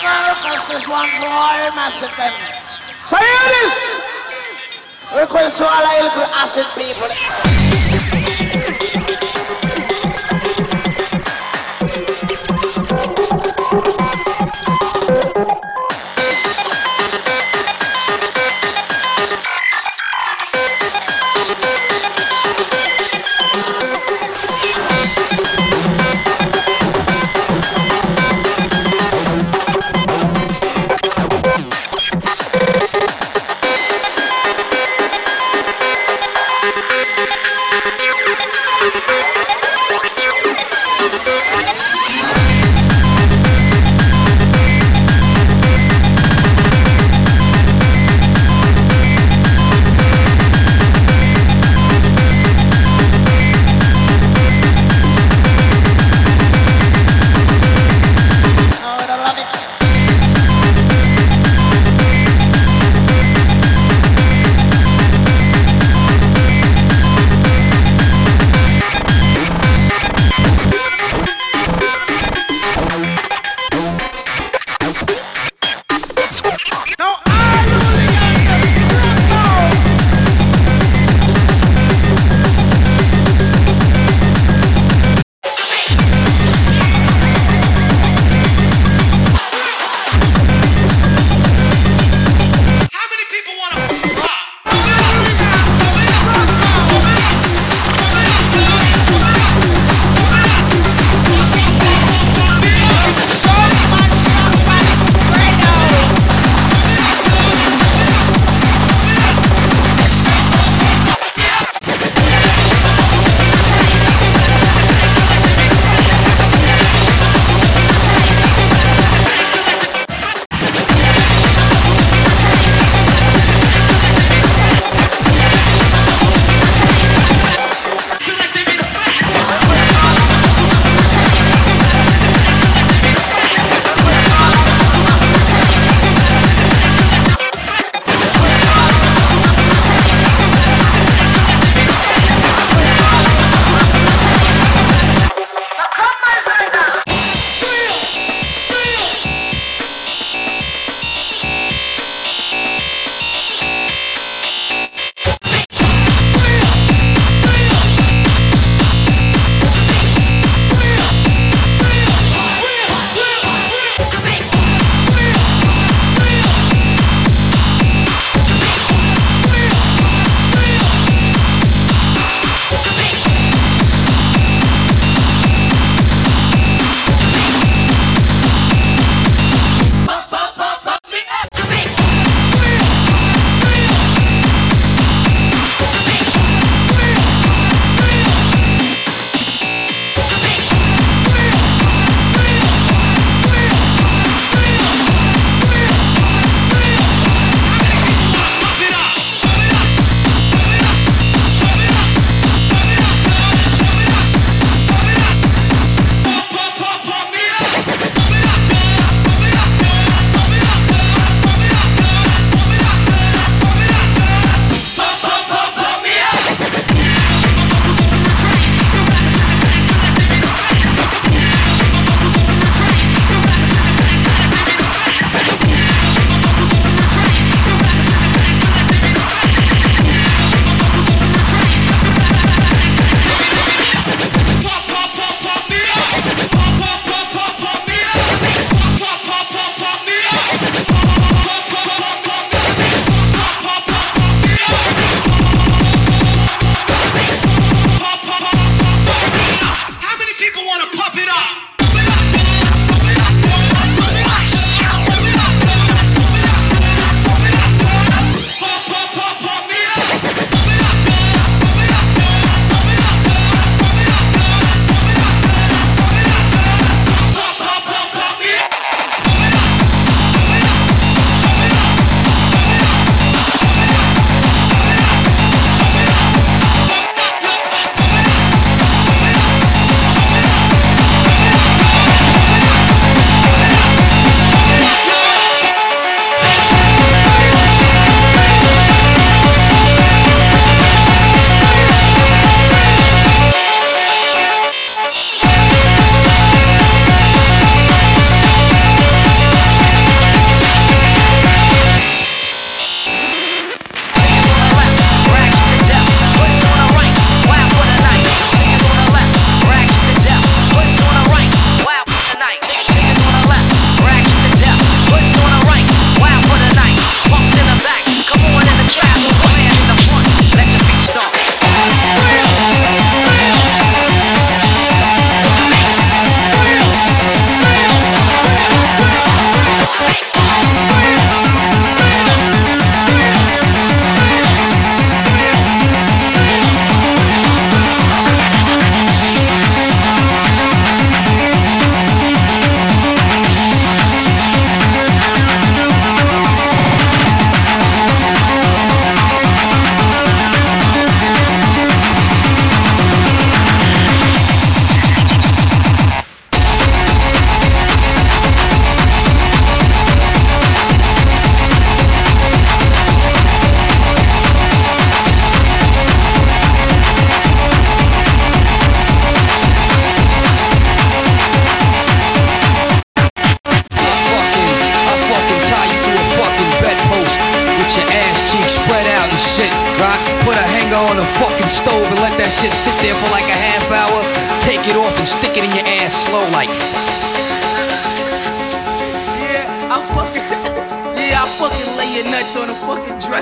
Americans 0.00 0.70
is 0.72 0.88
one 0.88 1.08
for 1.20 1.28
all 1.28 1.58
the 1.60 1.70
massive 1.76 2.12
them. 2.16 2.32
So. 3.06 3.18
Request 5.18 5.58
to 5.58 5.64
all 5.64 5.84
our 5.84 6.02
little 6.02 6.28
acid 6.32 6.66
people. 6.74 7.08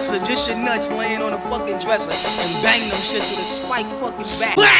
Dresser. 0.00 0.24
Just 0.24 0.48
your 0.48 0.58
nuts 0.58 0.90
laying 0.90 1.20
on 1.20 1.32
a 1.32 1.38
fucking 1.38 1.78
dresser. 1.78 2.10
And 2.10 2.62
bang 2.62 2.80
them 2.88 2.98
shits 2.98 3.30
with 3.30 3.40
a 3.40 3.44
spike 3.44 3.86
fucking 4.00 4.40
back. 4.40 4.79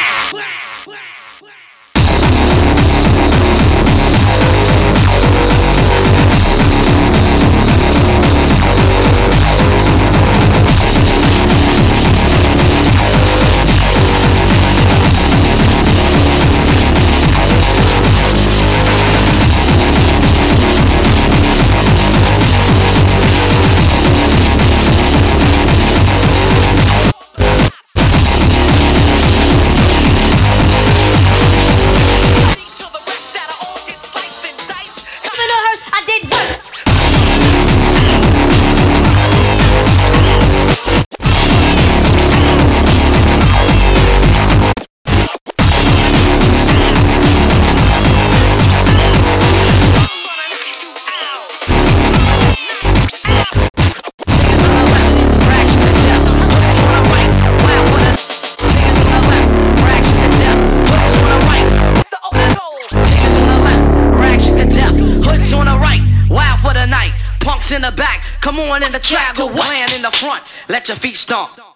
In 67.71 67.81
the 67.81 67.91
back, 67.91 68.23
come 68.41 68.59
on 68.59 68.83
in 68.83 68.91
the 68.91 68.99
trap 68.99 69.35
to 69.35 69.45
land 69.45 69.93
in 69.93 70.01
the 70.01 70.11
front. 70.11 70.43
Let 70.67 70.87
your 70.87 70.97
feet 70.97 71.15
stomp. 71.15 71.70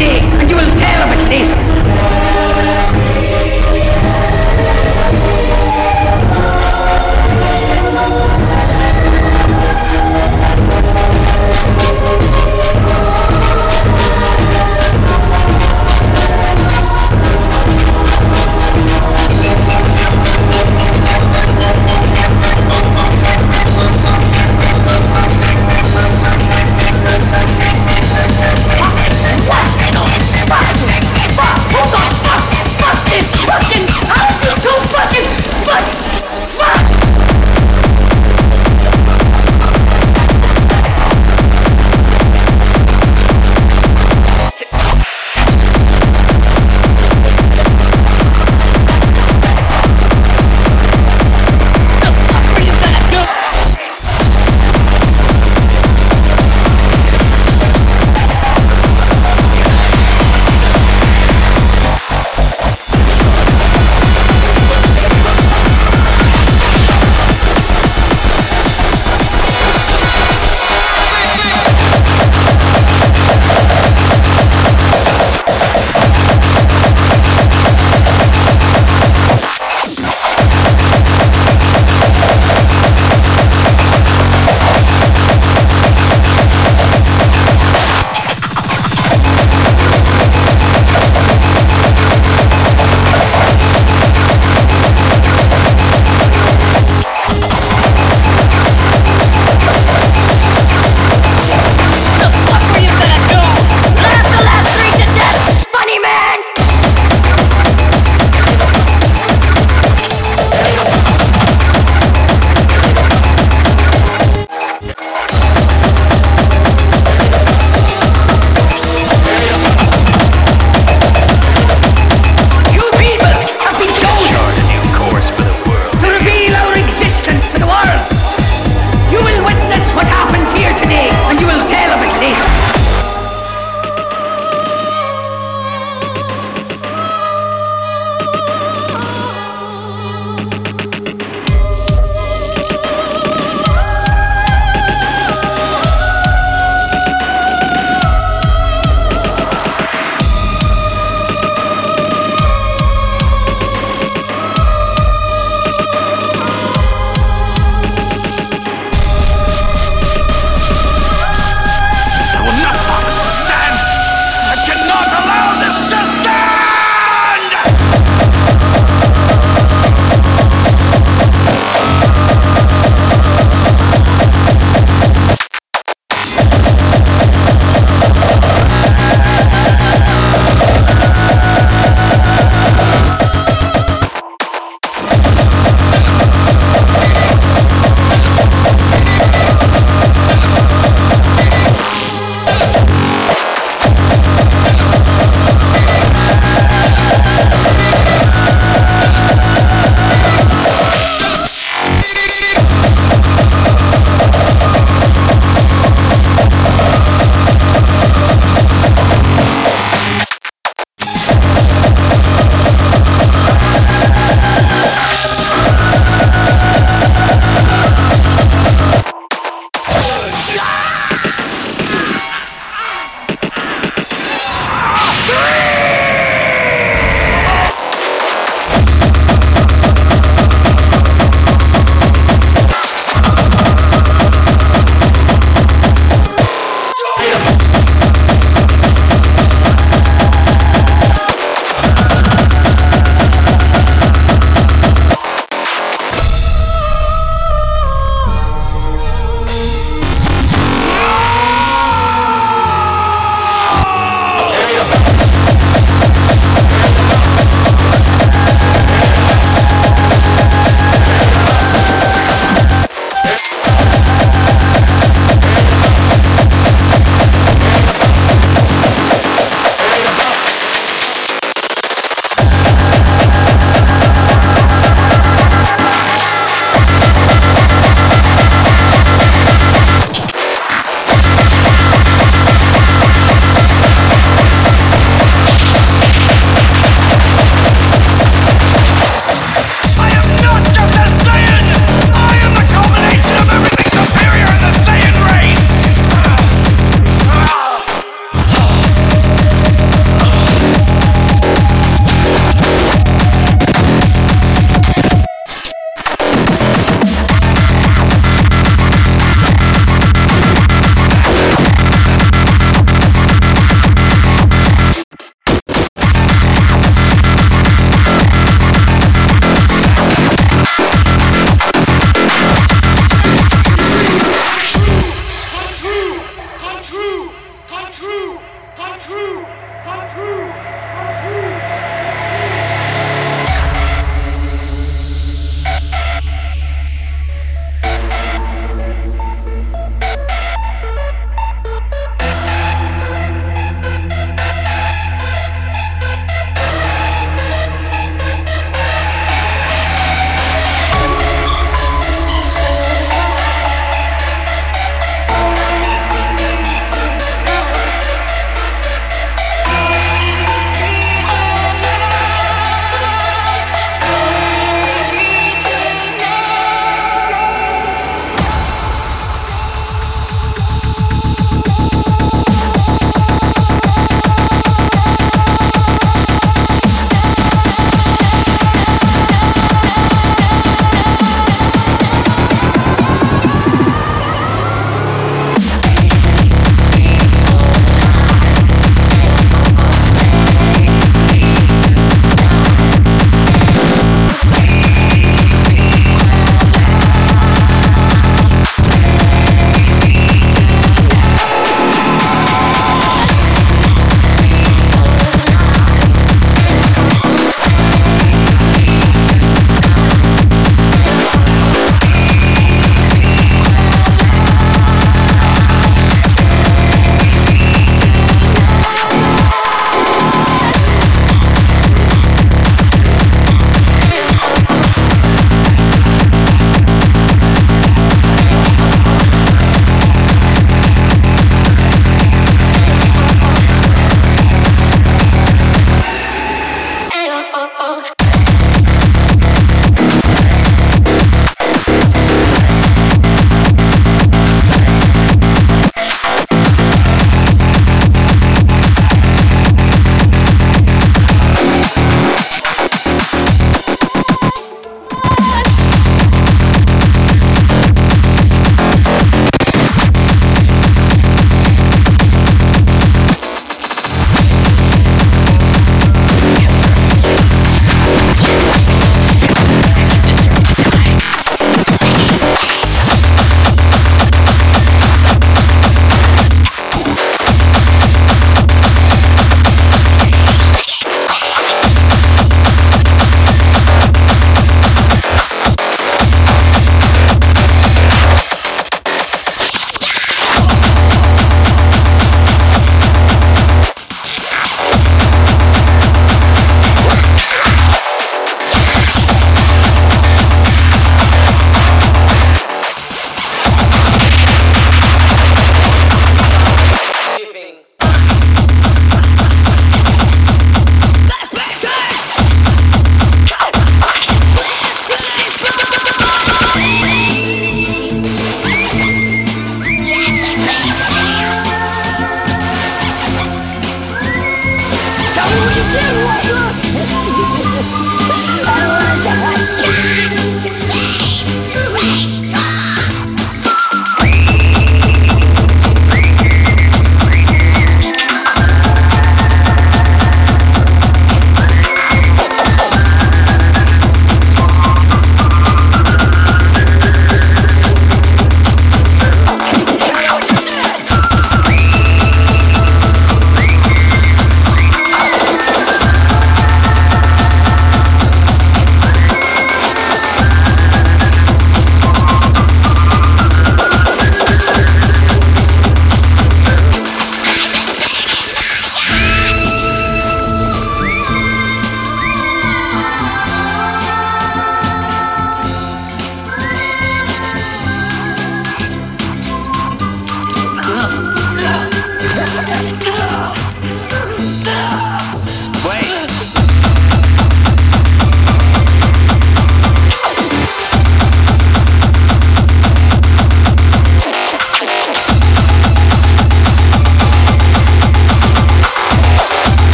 and 0.00 0.50
you 0.50 0.56
will 0.56 0.78
take 0.78 0.87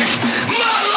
life. 0.00 0.48
My 0.48 0.89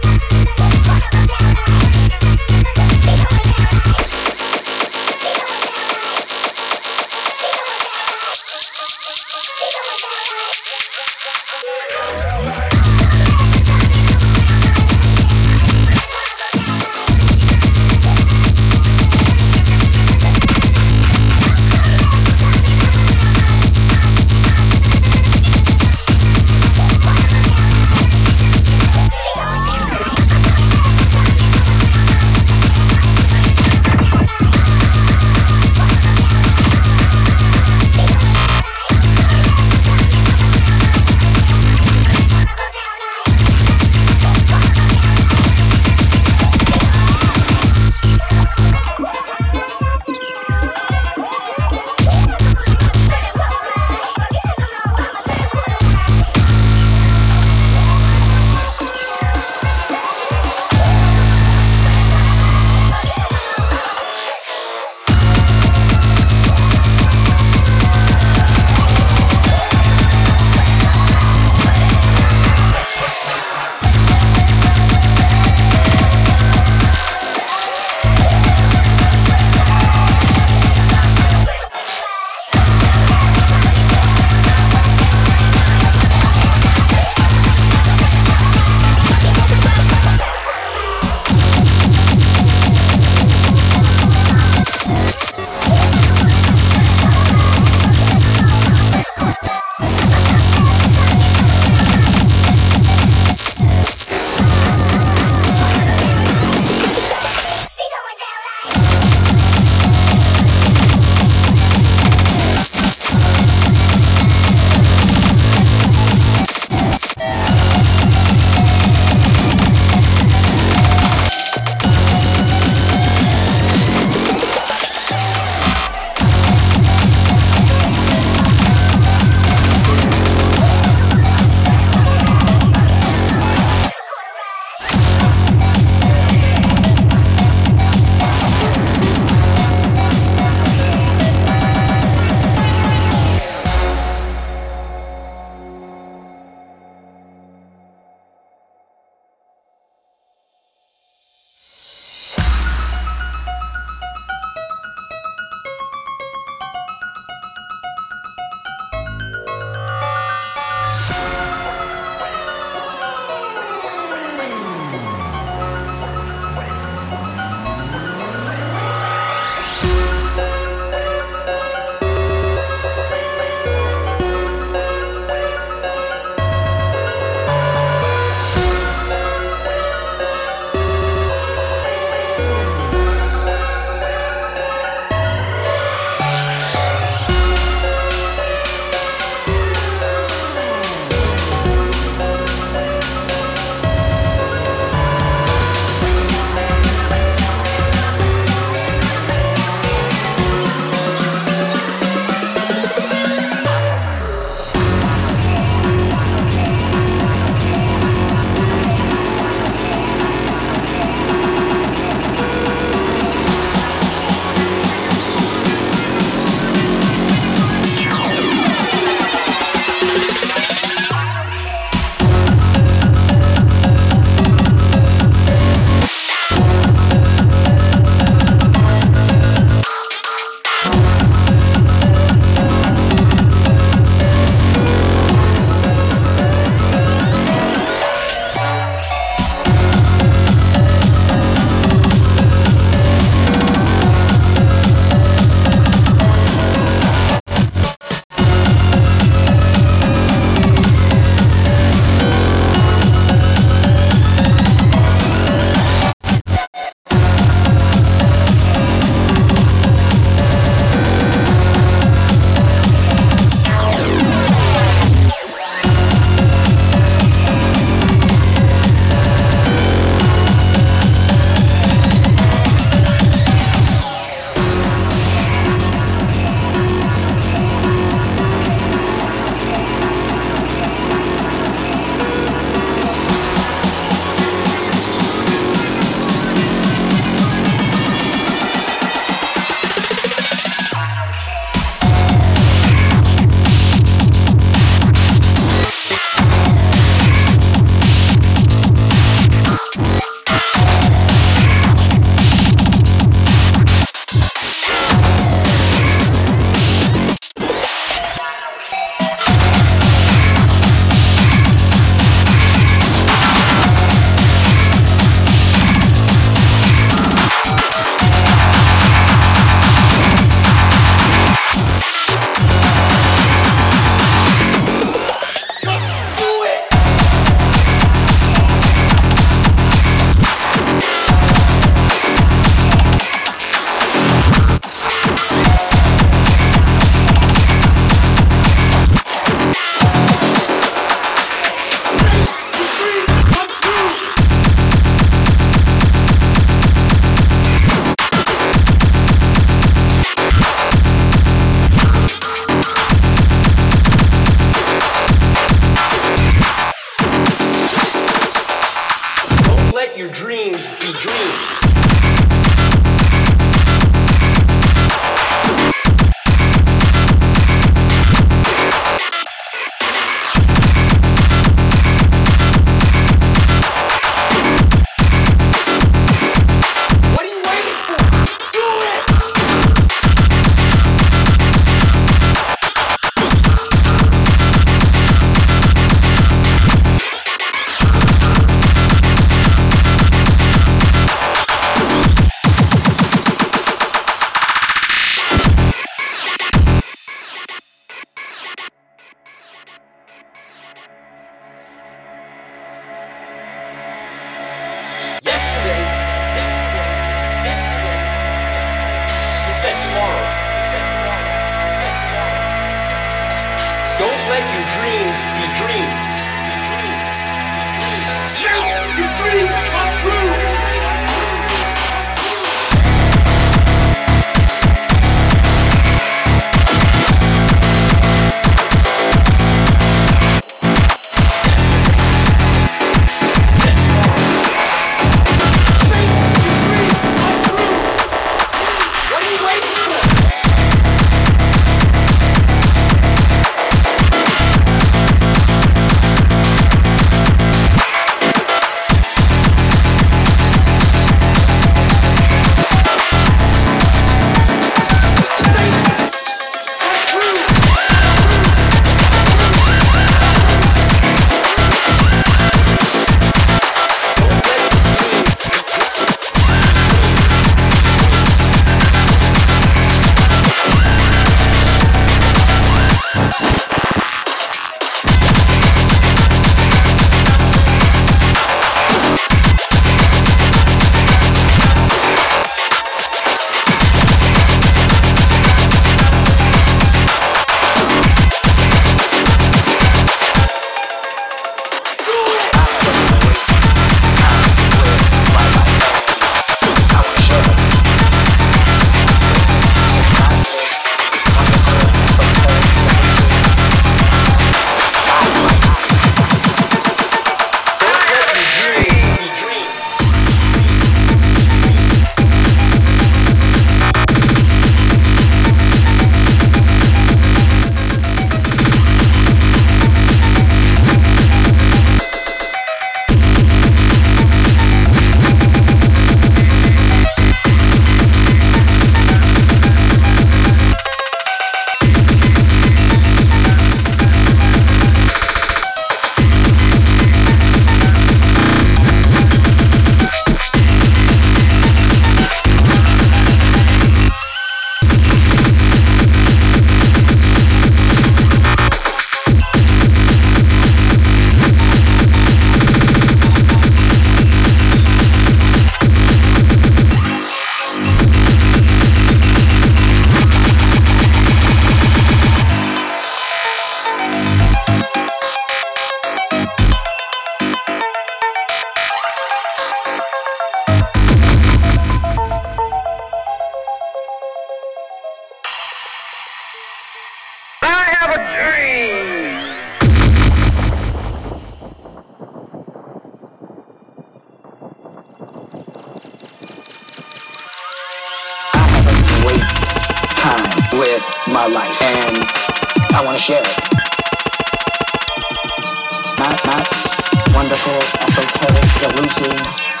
difficult, 597.81 598.27
esoteric, 598.27 599.15
losing. 599.15 600.00